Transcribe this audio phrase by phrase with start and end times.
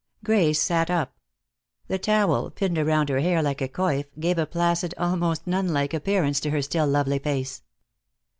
[0.23, 1.13] Grace sat up.
[1.87, 5.93] The towel, pinned around her hair like a coif, gave a placid, almost nun like
[5.93, 7.61] appearance to her still lovely face.